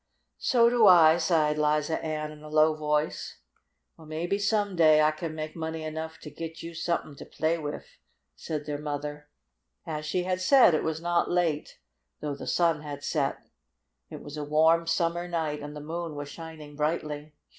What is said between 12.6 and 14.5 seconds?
had set. It was a